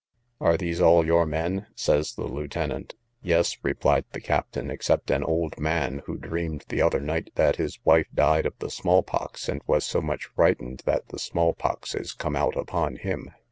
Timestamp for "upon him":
12.57-13.29